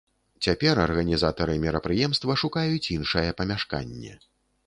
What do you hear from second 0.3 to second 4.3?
Цяпер арганізатары мерапрыемства шукаюць іншае памяшканне.